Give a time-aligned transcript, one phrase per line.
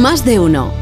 [0.00, 0.72] Más de uno.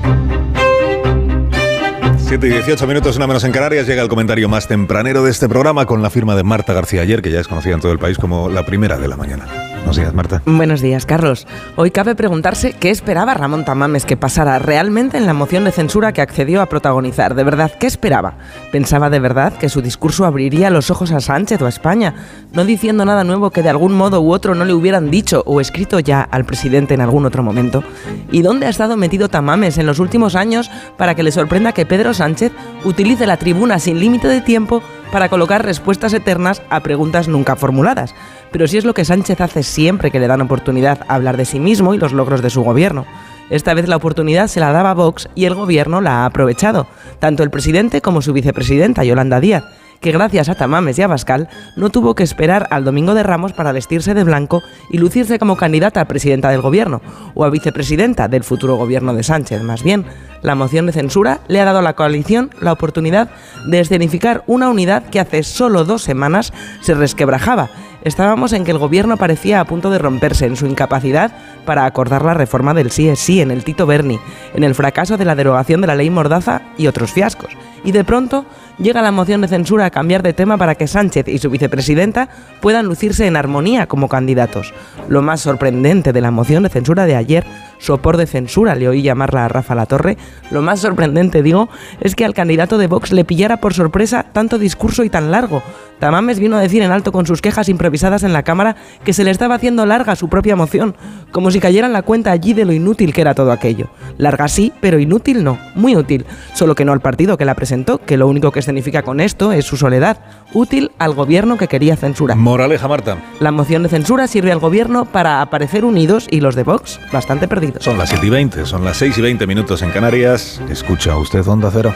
[2.18, 5.48] 7 y 18 minutos, una menos en Canarias, llega el comentario más tempranero de este
[5.48, 7.98] programa con la firma de Marta García ayer, que ya es conocida en todo el
[7.98, 9.65] país como la primera de la mañana.
[9.86, 10.42] Buenos días, Marta.
[10.44, 11.46] Buenos días, Carlos.
[11.76, 16.12] Hoy cabe preguntarse qué esperaba Ramón Tamames que pasara realmente en la moción de censura
[16.12, 17.36] que accedió a protagonizar.
[17.36, 18.34] ¿De verdad qué esperaba?
[18.72, 22.14] ¿Pensaba de verdad que su discurso abriría los ojos a Sánchez o a España,
[22.52, 25.60] no diciendo nada nuevo que de algún modo u otro no le hubieran dicho o
[25.60, 27.84] escrito ya al presidente en algún otro momento?
[28.32, 31.86] ¿Y dónde ha estado metido Tamames en los últimos años para que le sorprenda que
[31.86, 32.50] Pedro Sánchez
[32.84, 38.16] utilice la tribuna sin límite de tiempo para colocar respuestas eternas a preguntas nunca formuladas?
[38.52, 41.44] Pero sí es lo que Sánchez hace siempre que le dan oportunidad a hablar de
[41.44, 43.06] sí mismo y los logros de su gobierno.
[43.50, 46.86] Esta vez la oportunidad se la daba Vox y el gobierno la ha aprovechado,
[47.20, 49.64] tanto el presidente como su vicepresidenta, Yolanda Díaz,
[50.00, 53.52] que gracias a Tamames y a Bascal no tuvo que esperar al domingo de Ramos
[53.52, 57.00] para vestirse de blanco y lucirse como candidata a presidenta del gobierno,
[57.34, 60.04] o a vicepresidenta del futuro gobierno de Sánchez, más bien.
[60.42, 63.30] La moción de censura le ha dado a la coalición la oportunidad
[63.66, 67.70] de escenificar una unidad que hace solo dos semanas se resquebrajaba
[68.02, 71.32] estábamos en que el gobierno parecía a punto de romperse en su incapacidad
[71.64, 74.18] para acordar la reforma del sí es sí en el Tito Berni,
[74.54, 77.50] en el fracaso de la derogación de la ley Mordaza y otros fiascos.
[77.84, 78.46] Y de pronto
[78.78, 82.28] llega la moción de censura a cambiar de tema para que Sánchez y su vicepresidenta
[82.60, 84.74] puedan lucirse en armonía como candidatos.
[85.08, 87.46] Lo más sorprendente de la moción de censura de ayer
[87.78, 90.16] sopor de censura, le oí llamarla a Rafa La Torre,
[90.50, 91.68] lo más sorprendente, digo,
[92.00, 95.62] es que al candidato de Vox le pillara por sorpresa tanto discurso y tan largo.
[95.98, 99.24] Tamames vino a decir en alto con sus quejas improvisadas en la Cámara que se
[99.24, 100.94] le estaba haciendo larga su propia moción,
[101.32, 103.88] como si cayera en la cuenta allí de lo inútil que era todo aquello.
[104.18, 107.98] Larga sí, pero inútil no, muy útil, solo que no al partido que la presentó,
[107.98, 110.18] que lo único que significa con esto es su soledad,
[110.52, 112.36] útil al gobierno que quería censurar.
[112.36, 113.16] Moraleja, Marta.
[113.40, 117.48] La moción de censura sirve al gobierno para aparecer unidos y los de Vox bastante
[117.48, 117.84] perdidos.
[117.84, 120.60] Son las 7 y 20, son las 6 y 20 minutos en Canarias.
[120.70, 121.94] Escucha usted Onda Cero.